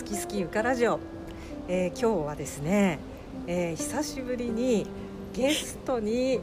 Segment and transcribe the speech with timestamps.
[0.00, 0.98] 好き好きゆかラジオ、
[1.68, 2.98] えー、今日はですね、
[3.46, 4.86] えー、久しぶりに
[5.34, 6.40] ゲストに、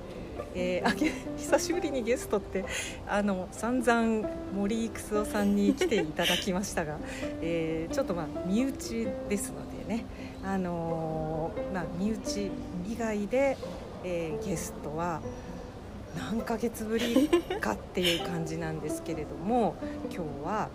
[0.53, 0.91] えー、あ
[1.37, 2.65] 久しぶりにゲストって
[3.09, 6.97] あの散々森育夫さんに来ていただきましたが、
[7.41, 10.05] えー、ちょっとまあ身内ですのでね、
[10.43, 12.51] あの、まあ、身内
[12.87, 13.57] 以外で、
[14.03, 15.19] え、ゲストは
[16.15, 17.27] 何ヶ月ぶり
[17.59, 19.75] かっていう感じなんですけれども
[20.11, 20.69] 今日は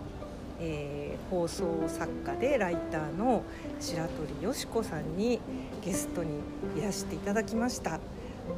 [0.59, 3.43] えー、放送作家でライターの
[3.79, 5.39] 白鳥よし子さんに
[5.83, 6.39] ゲストに
[6.77, 7.99] いらしていただきました。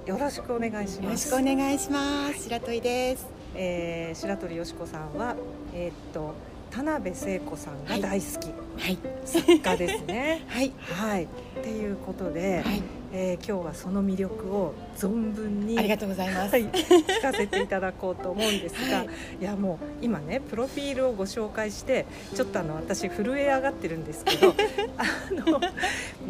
[0.05, 1.03] よろしくお願いします。
[1.03, 2.43] よろしくお願いします。
[2.43, 5.35] 白鳥です、えー、白鳥よし子さんは
[5.73, 6.33] えー、っと
[6.71, 8.47] 田辺聖子さんが大好き、
[8.81, 10.43] はい、作家ですね。
[10.49, 11.27] はい、はい、っ
[11.63, 12.83] ていうことで、はい。
[13.13, 19.07] えー、今日はその魅力を存分にありがとうございます、はい、聞かせていただこうと思うんですが、はい、
[19.41, 24.55] いやもう今ねプロフィールをご紹介してちょっとあの私震え上がってるんですけど
[24.97, 25.59] あの、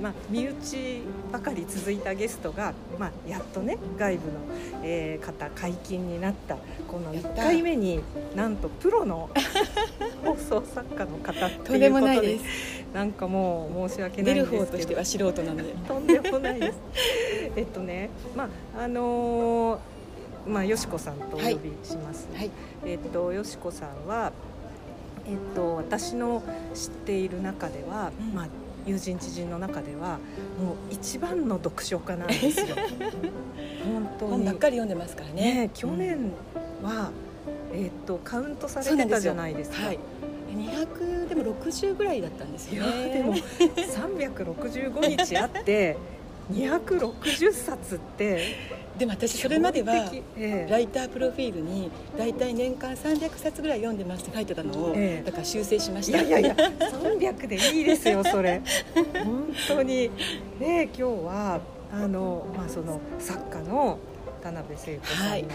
[0.01, 4.39] まあ、身内ばかり続いたゲストが、まあ、やっとね外部の、
[4.83, 6.57] えー、方解禁になった
[6.87, 8.01] この1回目に
[8.35, 9.29] なんとプロの
[10.25, 12.45] 放送作家の方っていうことでとんでもないです。
[12.93, 14.57] なんかもう申し訳ないんですけど。
[14.57, 15.73] 出る方としては素人なので。
[15.85, 16.77] とんでもないです。
[17.55, 22.51] えっとねまああのー、まあよしこさんとお呼びします、はい、
[22.85, 24.31] えっとよしこさんは
[25.25, 28.47] えっと私の知っている中では、うん、まあ
[28.85, 30.19] 友人知人の中では
[30.59, 32.75] もう一番の読書家なんですよ。
[33.83, 34.31] 本当に。
[34.31, 36.31] 本ばっかり読んでますからね、ね、去年
[36.83, 37.09] は、
[37.73, 39.99] うん、えっとカウントされてたじゃないですか、はい。
[40.55, 43.09] 200でも60ぐららいだったんですよね。
[43.09, 45.97] でも365日あって
[46.51, 48.55] 260冊って
[48.97, 49.93] でも私それまでは
[50.69, 56.21] ライタープロフィールに大体年間300冊ぐらい読んでますって書いてたのを、だから修正しました。
[56.21, 58.61] いやいやいや 300でいいですよそれ。
[59.25, 60.09] 本当に。
[60.59, 61.59] で今日は
[61.91, 63.99] あの、まあ、その作家の
[64.41, 65.49] 田辺聖子さんのこ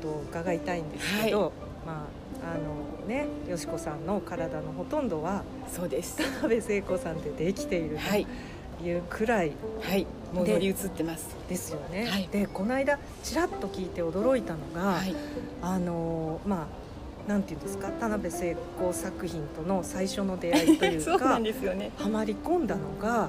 [0.00, 1.50] とを伺いたいんですけど、はい、
[1.86, 2.06] ま
[2.42, 6.16] ああのねよしこさんの体のほとんどはそうです。
[6.16, 8.16] 田辺聖子さんでできていると。
[8.16, 8.26] い
[8.98, 11.36] うくらい、はい、もう乗り移ってます。
[11.48, 15.14] ですよね、はい、でこの間ちらっと聞いて驚いたのが、はい、
[15.62, 16.66] あのま
[17.28, 21.90] あなんていうんですか田辺聖子作品との最初の出会いというか そうね。
[21.96, 23.28] はまり込んだのが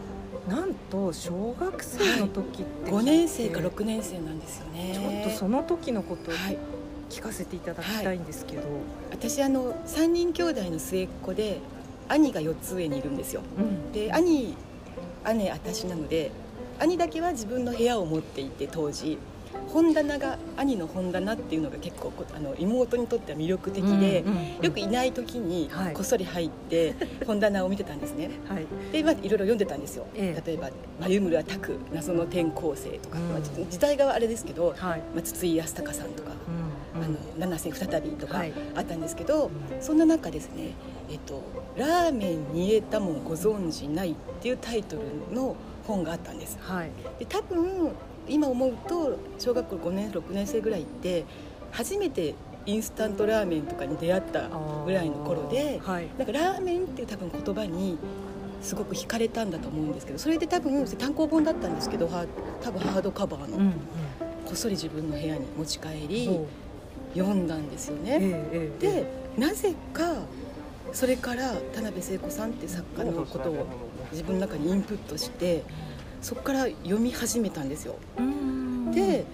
[0.49, 4.91] なんと小学生の時って、はい、5年生か6年生なんですよね。
[4.93, 6.33] ちょっとその時のことを
[7.09, 8.69] 聞かせていただきたいんですけど、はい、
[9.11, 11.59] 私あの3人兄弟の末っ子で
[12.07, 14.55] 兄が4つ上にいるんですよ、うん、で兄
[15.33, 16.31] 姉私なので
[16.79, 19.17] 兄だけは自分の部屋を持っていて当時。
[19.67, 30.69] 本棚が兄の本棚っていうのが結構あの妹にとっては魅力的で、うんうんうん、よくいない時にこっそり入って本棚を見てたんですね、はい、で、まあ、いろいろ読んでたんですよ、ええ、例えば
[30.99, 36.31] 「眉村拓謎の転校生」とか、うん、まあ、時代があれですけど、はい、まあ、筒井康隆さんとか、
[36.95, 38.43] うんうん、あの七瀬再びとか
[38.75, 40.73] あったんですけど、はい、そんな中ですね
[41.09, 41.41] 「えっと、
[41.77, 45.55] ラーメン煮えたもんご存じない」っていうタイトルの
[45.85, 47.91] 本があったんです、はい、で多分
[48.27, 51.25] 今思うと小学校5年6年生ぐらいって
[51.71, 52.33] 初めて
[52.65, 54.49] インスタントラーメンとかに出会った
[54.85, 57.97] ぐらいの頃で、はい、なんかラーメンっていう多分言葉に
[58.61, 63.71] すごく惹かれたんだと思うんですけどそれで多分単行本だったんですけど多分ハードカバーの、うんうん、
[64.45, 66.39] こっそり自分の部屋に持ち帰り
[67.13, 68.17] 読んだんですよね。
[68.51, 70.15] えー、で、えー、なぜか
[70.95, 73.67] それから田辺聖子さんって作家のことを
[74.11, 75.63] 自分の中にインプットして
[76.21, 77.97] そこから読み始めたんですよ。
[78.93, 79.25] で、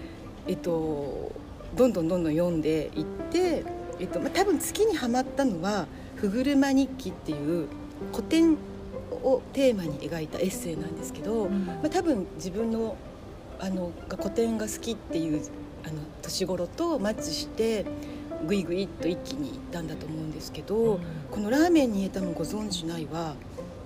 [0.48, 1.30] えっと、
[1.76, 3.64] どんどんどんどん読んでいって、
[4.00, 5.86] えっとまあ、多分月にはまったのは
[6.16, 7.68] 「ふぐるま日記」っていう
[8.12, 8.56] 古典
[9.22, 12.96] をテーマに描いたエッセイなんですけど、うん、まあ、多分自分の
[13.60, 15.40] あの古典が好きっていう
[15.84, 17.86] あの年頃とマッチして
[18.46, 21.00] ぐいぐいっと一気にいったんだと思うんですけど、うん、
[21.30, 23.34] この「ラーメンにえたもご存知ないは」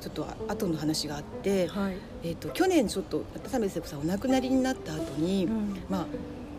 [0.00, 6.06] ちょっと後の話があって、はい、えーと、去年ちょっと田辺聖子さんお亡くなりになった後に、うん、まあ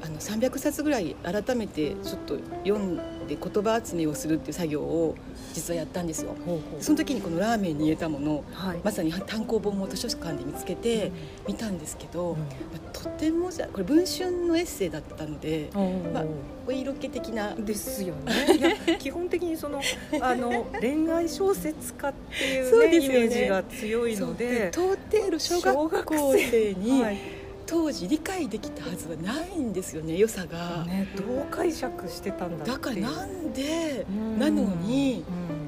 [0.02, 2.98] あの300冊ぐらい改めてちょっと読ん
[3.28, 5.16] で言葉集めをするっていう作業を
[5.54, 6.36] 実はやったんですよ。
[6.80, 11.12] その時にこのラーメンに入れたもの、はい、まさに単行本も図書館で見つけて
[11.48, 12.38] 見たんですけど、うん、
[12.94, 15.70] とてもじゃこれ文春のエッセイだったので、
[16.14, 16.24] まあ、
[16.68, 17.56] お色気的な。
[17.58, 18.98] ですよね。
[19.00, 19.82] 基本的にその
[20.22, 34.06] あの恋愛小説家っていう、ねね、イメージが強いので到底小学校生に、はい当時理解できたはずはないんですよね良さが、ね、どう解釈してたんだだからなんで
[34.40, 35.24] なのに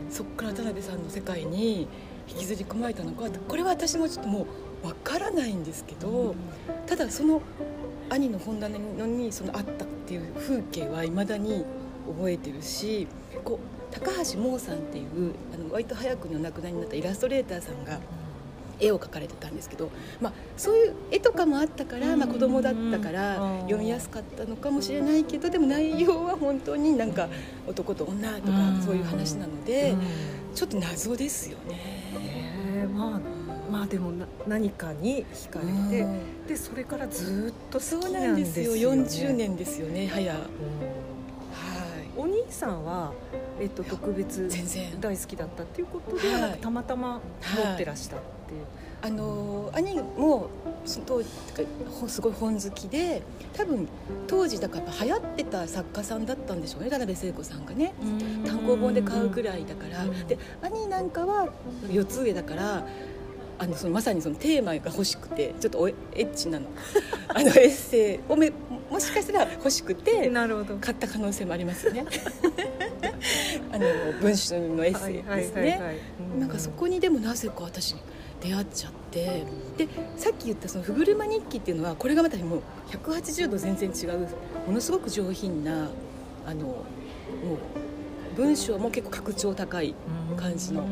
[0.09, 1.87] そこから田辺さんの世界に
[2.27, 4.47] 引きずり込まれたのかこれは私もちょっとも
[4.83, 6.35] うわからないんですけど、
[6.87, 7.41] ただその
[8.09, 11.65] 兄の本棚にそのあったっていう風景はいまだに
[12.07, 13.07] 覚えてるし
[13.43, 17.99] こう高橋真さんっていうあの割と早くにお亡くなりになったイラストレーターさんが
[18.79, 19.89] 絵を描かれてたんですけど、
[20.21, 27.27] まあ、そういう絵とかもあったから、まあ、子供だったから読みやすかったのかもしれないけどでも内容は本当になんか
[27.67, 29.95] 男と女とかそういう話なので
[30.55, 31.79] ちょっと謎ですよね。
[32.15, 32.85] え。
[32.85, 33.19] ー、まあ
[33.71, 35.65] まあでもな何かに惹かれ
[35.97, 36.07] て、
[36.47, 38.75] でそれからずっとそうなんですよ。
[38.75, 40.43] よ40年ですよね早、はい。
[42.17, 43.13] お兄さんは
[43.59, 44.49] えっと、特別
[44.99, 47.21] 大好きだったっていうことで、はい、たまたま
[47.55, 48.61] 持ってらしたっていう。
[49.01, 50.49] はい、あの兄も
[51.05, 51.29] 当時
[52.07, 53.21] すごい本好きで
[53.53, 53.87] 多分
[54.27, 57.93] 当時だからやっぱ流行ってた作家さんだったんでしょうね田辺聖子さんがね。
[58.45, 60.05] 単行本で買うぐらいだから。
[60.27, 61.49] で兄なんかは
[61.87, 62.85] 4つ上だから
[63.59, 66.67] あのそのまさにそのテーマが欲しくてちょっとエッチなの。
[67.27, 68.51] あのエッセイをめ
[68.89, 70.31] もしかしたら欲しくて
[70.81, 72.05] 買った可能性もありますよね
[73.71, 73.85] あの
[74.19, 75.99] 文春のエッセイですね。
[76.39, 77.95] なんかそこにでもなぜか私
[78.41, 79.43] 出会っちゃって
[79.77, 84.27] でさっき言ったその「ふぐるま日記」っていうのはこれがまたもう180度全然違う
[84.65, 85.89] ものすごく上品な
[86.45, 89.93] あのもう文章も結構格調高い
[90.37, 90.83] 感じの。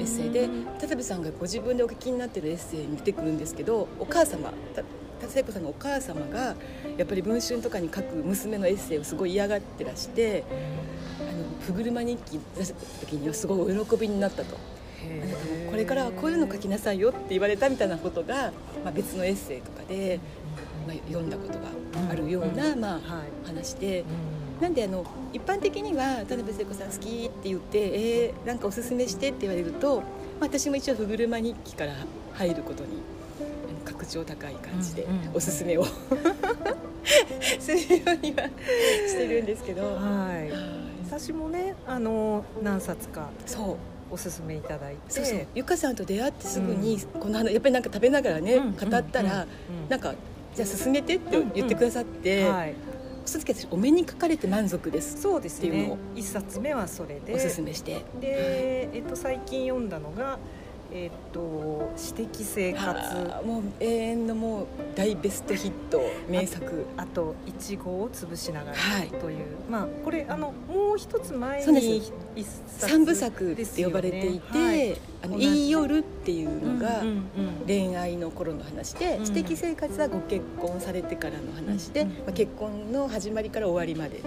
[0.00, 0.48] エッセイで
[0.80, 6.56] 田辺さんがご自分でお書きになってるエッセイに出てくるんですけどお母様田聖子さんのお母様が
[6.98, 10.44] やっぱり文春とかに書く娘のエッセイをすごい嫌がってらして
[11.20, 11.23] 「あの
[11.66, 14.56] ふぐるま日記」出した時にはすごいお喜びになったと。
[15.70, 18.52] これからはこういうの書きなさいよって言われたみたいなことが、
[18.82, 20.18] まあ、別のエッセイとかで、
[20.86, 23.00] まあ、読んだことがあるような、まあ、
[23.44, 24.04] 話で。
[24.60, 27.78] なんであの一般的には田辺聖子さん好きって言って
[28.26, 30.04] えー、なんかおすすめしてって言われると、まあ、
[30.42, 31.92] 私も一応「ふぐるま日記」から
[32.34, 32.90] 入ることに
[33.84, 35.84] 格調高い感じでおすすめを
[37.58, 38.48] するようには
[39.08, 40.83] してるんですけど、はい、
[41.18, 43.76] 私もねあの何冊かそう。
[44.10, 45.00] おすすめいただいて。
[45.08, 45.46] そうそう。
[45.54, 50.14] ゆかさんと出会ってすぐに、うん、このやっぱりなんか食べながらね、うん、語ったら、うん、なんか
[50.54, 52.74] じゃあ進めてって言ってくださって、はい、
[53.24, 55.20] その時私お目にかかれて満足です。
[55.20, 55.96] そうですね。
[56.14, 57.34] 一冊目はそれで。
[57.34, 58.04] おすすめして。
[58.20, 60.38] で、えっと、最近読んだのが
[60.92, 62.86] えっ、と私的生活。
[63.44, 66.86] もう永遠のもう大ベストヒット名作。
[66.96, 68.76] あと「いちごを潰しながら」
[69.20, 72.02] という、はい、まあこれあのもう一つ前に
[72.36, 77.02] 一三部作って呼ばれていて「はい、あのいい夜」っていうのが
[77.66, 84.20] 恋愛の頃の話で、うん、私的生活はご結婚されてからの話で、うん、まあ、結婚の始まりから終わりまで。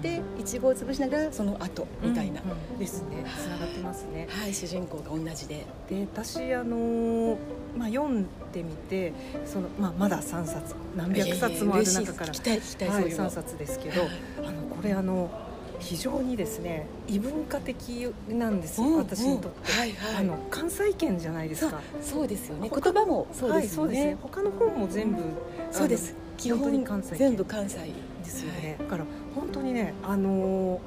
[0.00, 2.50] でいちごを潰しながらその後みたいな、うん。
[2.50, 3.24] うん、ですね。
[3.38, 4.26] つながってますね。
[4.30, 5.66] はい主人公が同じで。
[5.88, 7.36] で私あの
[7.76, 9.12] まあ、読んでみて
[9.44, 14.02] その、まあ、まだ3冊何百冊もある中から、えー、はい、3冊ですけど、
[14.44, 15.30] あのこれあの
[15.78, 21.80] 非常にですね異文化的なんですよ、私にとって、はいはい、あの関西圏じゃないですか。
[22.02, 22.70] そうですよね。
[22.70, 24.16] 言葉もそうですよね、はい、ね。
[24.20, 25.22] 他の本も全部、
[25.70, 26.14] そうです。
[26.36, 27.78] 基本に関西全部関西
[28.18, 29.04] ですよね、だから
[29.34, 30.80] 本当にねあの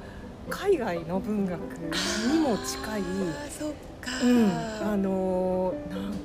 [0.48, 3.02] 海外の文学にも近い
[3.50, 3.72] そ
[4.24, 4.50] うん、
[4.82, 5.74] あの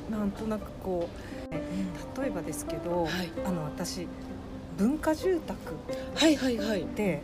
[0.10, 1.08] なんなんとなくこ
[1.52, 4.08] う例えばですけど、はい、あの私
[4.78, 5.76] 文化住宅
[6.16, 6.86] はいはいはい。
[6.96, 7.22] で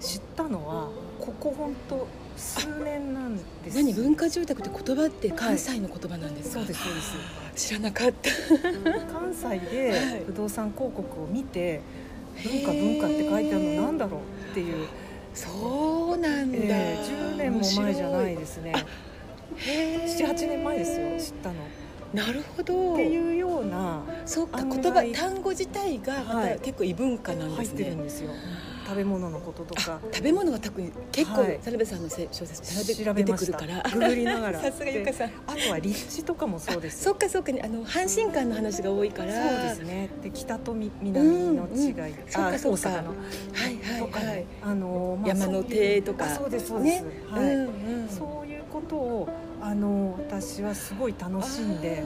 [0.00, 0.88] 知ったのは
[1.20, 2.06] ここ本当
[2.36, 3.76] 数年なんです。
[3.76, 7.00] 何文化住宅って言葉って関西の言葉なんですか、はい、そうですそうで
[7.58, 7.68] す。
[7.68, 8.30] 知らなかった。
[9.10, 11.80] 関西で 不動産広告を見て、
[12.44, 14.86] 文化文化って書いてあるのなんだろうっていう。
[15.34, 18.72] そうなんだ、えー、10年も前じゃないですね。
[19.54, 21.56] 78年前ですよ知ったの。
[22.14, 22.94] なるほど。
[22.94, 28.30] っていうようなそうか言葉単語自体がまた結構異文化なんですね、入ってるんですよ
[28.86, 29.98] 食べ物のこととか。
[30.12, 33.82] 食べ物が特に結構、はい、田辺さんの小説調べてくるから。
[33.92, 34.60] ググりながら。
[34.62, 35.30] さすがゆかさん。
[35.46, 39.32] あとは立地とかもそうですそっかそっか、ね、あの阪神間の話が多いから。
[39.32, 40.08] そうですね。
[40.22, 42.88] で北と南の違い、うんうん、そっかそっか。
[42.90, 46.28] はいはいはい、あの、まあ、山の手とか。
[46.28, 47.66] そうですそうです、ね、はい、うんう
[48.04, 49.28] ん、そういうことを
[49.60, 52.04] あの私はすごい楽しんで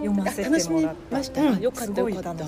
[0.00, 2.46] 読ませてもらました、うん、よかったよかった。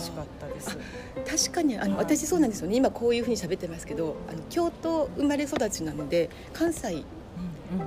[1.30, 2.76] 確かにあの、はい、私そうなんですよね。
[2.76, 7.04] 今こういうふうに喋ってますけどあの京都生まれ育ちなので関西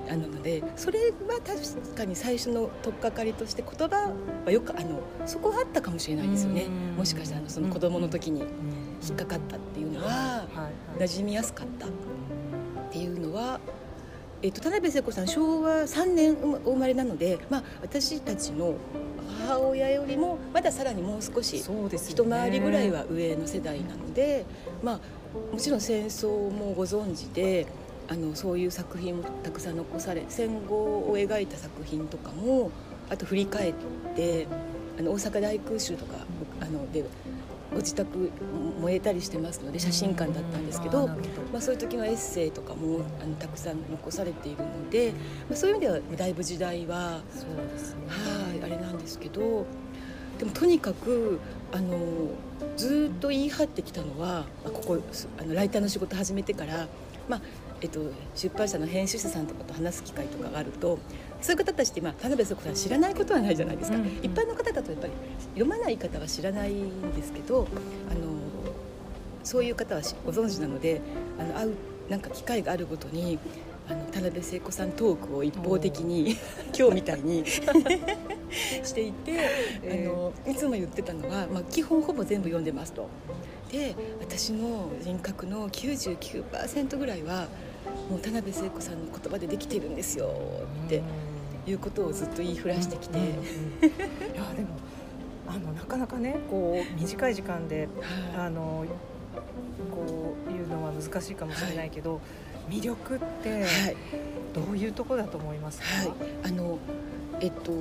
[0.08, 4.12] なのでそれは確かに最初の取っかかりとして言葉
[4.46, 6.66] はよくあのそこはあったかもしれないですよね。
[6.98, 8.42] もしかしたらその子供の時に
[9.08, 10.48] 引っかかったっていうのは
[11.00, 11.90] 馴染みやすかったっ
[12.92, 13.60] ていうのは
[14.42, 18.76] えっと、田辺聖子さん昭和3年お生まれなので、まあ、私たちの
[19.48, 24.46] 母親よりもまださらにもう少し一回りぐらいは上の世代なので、
[24.84, 25.00] まあ、
[25.54, 27.68] もちろん戦争もご存知で
[28.08, 32.72] あのそういう作品もたくさん残され戦後を描いた作品とかも
[33.10, 33.74] あと振り返っ
[34.16, 34.48] て
[34.98, 36.18] あの大阪大空襲とか
[36.62, 37.04] あので
[37.72, 38.32] ご自宅
[38.80, 41.16] 燃えたりしてますので写真館だったんですけど、ま
[41.58, 45.12] あ、そういう時のエッセイとかもあのたくさん残されているので、
[45.50, 48.35] まあ、そういう意味ではだいぶ時代はそうです、ね、はい
[49.06, 49.66] ですけど
[50.40, 51.40] でもとにかく
[51.72, 51.98] あの
[52.76, 55.02] ずっと言い張ってきたのは、まあ、ここ
[55.40, 56.88] あのライターの仕事始めてから、
[57.30, 57.42] まあ
[57.82, 58.00] えっと、
[58.36, 60.98] 出版社の編集者さんとかと話す機会とかがあると
[61.42, 65.14] そういう方たちって、まあ、田辺聖子さん知らないことはないじゃないですか、うんうん、一般の方だとやっぱり
[65.54, 67.68] 読まない方は知らないんですけど
[68.10, 68.20] あの
[69.44, 71.02] そういう方はご存知なので
[71.40, 71.76] あの会う
[72.10, 73.40] なんか機会があるごとに
[73.88, 76.38] あの田辺聖子さんトークを一方的に
[76.78, 77.44] 今日みたいに
[78.84, 79.34] していて、
[79.84, 83.08] えー、あのいつも言ってたのは、まあ、基本ほぼ全部読んでますと。
[83.72, 87.48] で私の人格の99%ぐらいは
[88.10, 90.32] もう田辺聖子さんの言葉でできてるんですよ
[90.86, 91.02] って
[91.68, 93.18] いうことをずっと言いふらしてきて。
[93.18, 93.28] いや
[94.56, 94.70] でも
[95.48, 97.88] あのなかなかねこう短い時間で、
[98.36, 98.86] あの
[99.92, 102.20] こういうのは難しいかもしれないけど、は
[102.70, 103.66] い、魅力って
[104.54, 106.12] どういうところだと思いますか、はい、
[106.44, 106.80] あの
[107.42, 107.72] えっと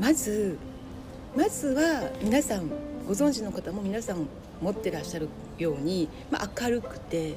[0.00, 0.58] まず
[1.36, 2.68] まずは皆さん
[3.06, 4.26] ご存知の方も皆さん
[4.60, 7.36] 持ってらっしゃるように、まあ、明るくて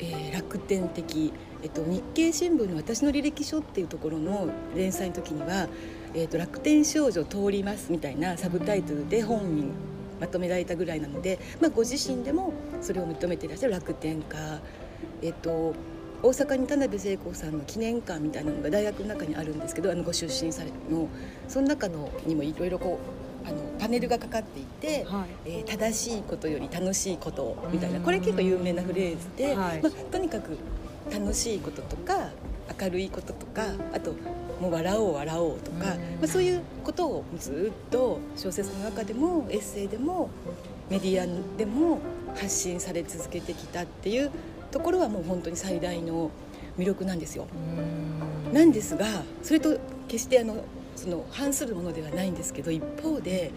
[0.00, 1.32] えー、楽天的、
[1.62, 5.68] えっと、日経新聞の「私の履歴書」っていうところの連載の時には
[6.14, 9.64] 「えっと、楽天少女通ります」みたいなサブタイトルで本に
[10.18, 14.60] まとめられたぐらいなので、まあ、ご自身でもそれを認めてらっしゃる楽天家、
[15.22, 15.74] えっと、
[16.22, 21.08] 大阪に田辺聖子さんの記念館みたいなのが大学の中にあるんですけどあのご出身されの
[21.48, 22.98] その中のにもいろいろこ
[23.44, 30.58] うあのパネルがかかっていて、はい、えー、正しいことより楽しいことみたいなこれ結構有名なフレーズで、はい、まあ、とにかく
[31.10, 32.30] 楽しいこととか
[32.80, 34.12] 明るいこととかあと
[34.60, 40.28] もう笑おう笑おうとか、まあ、そういうことをずっと小説の中でもエッセイでも
[40.90, 41.98] メディアでも
[42.34, 44.30] 発信され続けてきたっていう
[44.70, 46.30] ところはもう本当に最大の
[46.78, 47.46] 魅力なんですよ。
[48.52, 49.06] なんですが
[49.42, 50.64] それと決してあの
[50.96, 53.52] その反するものではないんですけど一方で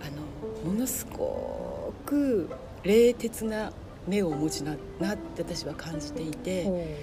[0.00, 2.48] あのものすごく
[2.84, 3.72] 冷徹な
[4.06, 6.96] 目をお持ちななって私は感じていて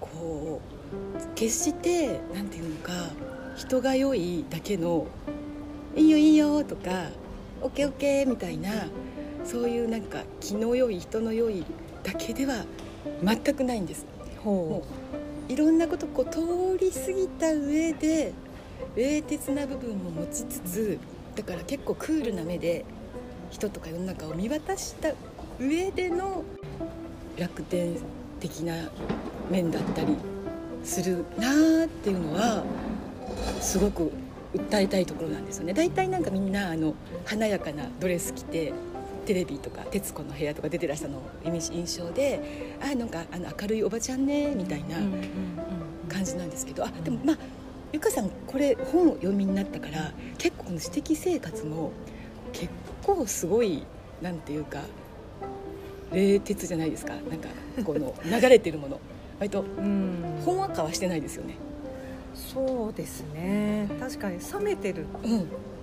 [0.00, 2.92] こう決して何て言うのか
[3.56, 5.06] 人が良いだけの
[5.96, 7.10] 「いいよいいよ」とか
[7.62, 8.88] 「オッケーオッケー」みたいな
[9.44, 11.64] そういうなんか気の良い人の良い
[12.04, 12.64] だけでは
[13.22, 14.06] 全くないんです。
[14.44, 14.84] も
[15.48, 18.32] ういろんなことこう通り過ぎた上で
[18.94, 20.98] 冷徹な部分も持ちつつ
[21.34, 22.84] だから結構クールな目で
[23.50, 25.12] 人とか世の中を見渡した
[25.58, 26.44] 上での
[27.38, 27.96] 楽天
[28.40, 28.90] 的な
[29.50, 30.16] 面だったり
[30.84, 32.64] するなーっていうのは
[33.60, 34.12] すごく
[34.54, 36.94] 訴えたいところなんですよね大体なんかみんなあの
[37.24, 38.72] 華やかなドレス着て
[39.24, 44.96] テレビとか『徹子の部屋』とか出てらしたの印象であなんかあの明るいおばちゃんねみたいな
[46.08, 47.38] 感じなんですけどあでもまあ
[47.92, 51.92] ゆかさんこれ本を読みになったから結構この私的生活も
[52.52, 52.68] 結
[53.02, 53.84] 構すごい
[54.22, 54.80] なんていうか
[56.12, 57.14] 冷徹じゃないですか。
[57.14, 57.48] なんか
[57.84, 59.00] この 流れてるもの。
[59.40, 59.64] 割と
[60.44, 61.56] ほんわかはしてないですよね。
[62.34, 63.88] そうですね。
[63.98, 65.06] 確かに冷めてる、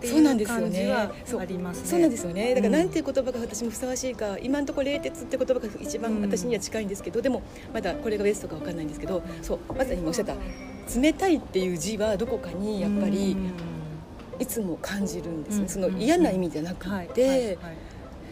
[0.04, 0.92] うんそうなんですよね。
[0.92, 2.56] あります、ね、そうなんですよね。
[2.56, 7.42] だからなんていう言葉が私もふさわしいか、今のところ冷徹って言葉が一番私には近いんですけど、でも
[7.74, 10.36] まだこれがベストかわかんないんですけど、そうまさに今おっしゃった
[11.00, 13.38] 冷たいっていう字はどこかにやっぱり
[14.40, 15.68] いつも感じるんですね。
[15.68, 17.58] その嫌な意味じゃなくて、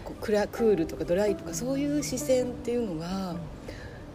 [0.03, 3.35] こうクラクールとかドライとかそういう視線っていうのは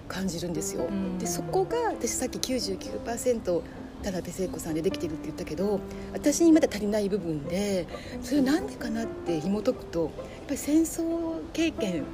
[0.08, 0.88] 感じるんですよ。
[1.18, 3.62] でそこが私さっき99%
[4.04, 5.80] 田辺聖子さんでできてるって言ったけど
[6.12, 7.86] 私にまだ足りない部分で
[8.22, 10.10] それなんでかなって紐解くとやっ
[10.46, 12.04] ぱり戦争経験っ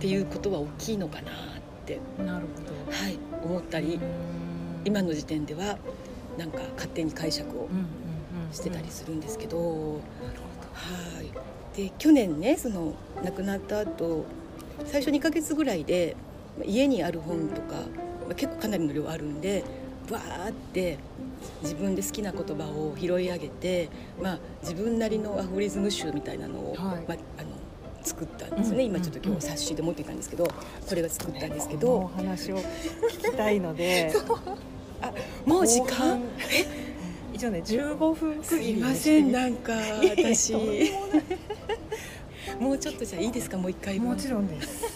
[0.00, 1.34] ていうことは大きいのかなっ
[1.86, 4.00] てなるほど、はい、思ったり
[4.84, 5.78] 今の時点では
[6.36, 7.68] なんか勝手に解釈を
[8.52, 10.00] してたりするんですけど。
[10.76, 11.30] はい。
[11.76, 14.24] で去年ねその亡くなった後
[14.86, 16.16] 最初2ヶ月ぐらいで
[16.64, 17.76] 家にある本とか
[18.34, 19.62] 結構かなりの量あるんで
[20.10, 20.98] バーって
[21.62, 23.88] 自分で好きな言葉を拾い上げて、
[24.22, 27.48] まあ、自分なりのアフォリズム集みたいなのを、はい、まあ、あの
[28.02, 28.90] 作ったんですね、うん。
[28.90, 30.52] 今ちょっと今日冊子で持っていたんですけどこ
[30.94, 34.12] れが作ったんですけどお話を聞きたいので。
[35.02, 35.12] あ
[35.44, 36.22] もう時間？
[37.34, 39.26] 一応ね15分す区切りいません。
[39.26, 40.54] になんか私。
[42.58, 43.58] もうちょっとじゃあいいですか？
[43.58, 44.08] もう一回分。
[44.08, 44.95] もちろんです。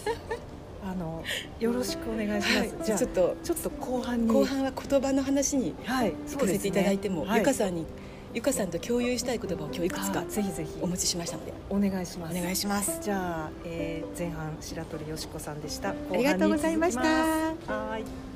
[1.01, 1.23] の
[1.59, 4.33] よろしくお願いします、はいじゃあちょっとちょっと後半に。
[4.33, 7.85] 後半は言葉の話にはい聞かせていただいても、はいゆかさんに
[8.33, 10.77] ゆかさんと共有したい言葉を今日いくつかあぜひぜひ。
[10.81, 11.53] お持ちしましたので。
[11.69, 12.37] お願いします。
[12.37, 12.99] お願いします。
[13.01, 15.89] じゃあ、えー前半白鳥よしこさんでした。
[15.89, 17.01] ありがとうございました。
[17.01, 18.30] はい